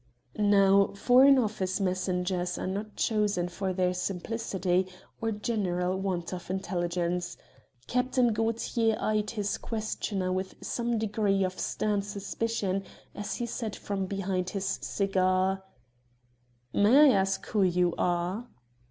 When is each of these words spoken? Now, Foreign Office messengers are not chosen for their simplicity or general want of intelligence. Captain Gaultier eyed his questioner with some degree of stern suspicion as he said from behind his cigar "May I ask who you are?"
Now, 0.39 0.93
Foreign 0.95 1.37
Office 1.37 1.79
messengers 1.79 2.57
are 2.57 2.65
not 2.65 2.95
chosen 2.95 3.49
for 3.49 3.71
their 3.71 3.93
simplicity 3.93 4.87
or 5.21 5.31
general 5.31 5.95
want 5.99 6.33
of 6.33 6.49
intelligence. 6.49 7.37
Captain 7.85 8.33
Gaultier 8.33 8.97
eyed 8.99 9.29
his 9.29 9.59
questioner 9.59 10.31
with 10.33 10.55
some 10.59 10.97
degree 10.97 11.43
of 11.43 11.59
stern 11.59 12.01
suspicion 12.01 12.83
as 13.13 13.35
he 13.35 13.45
said 13.45 13.75
from 13.75 14.07
behind 14.07 14.49
his 14.49 14.65
cigar 14.65 15.63
"May 16.73 17.11
I 17.11 17.15
ask 17.15 17.45
who 17.45 17.61
you 17.61 17.93
are?" 17.99 18.47